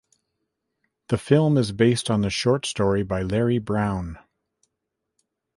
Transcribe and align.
The 1.09 1.17
film 1.19 1.59
is 1.59 1.71
based 1.71 2.09
on 2.09 2.21
the 2.21 2.31
short 2.31 2.65
story 2.65 3.03
by 3.03 3.21
Larry 3.21 3.59
Brown. 3.59 4.17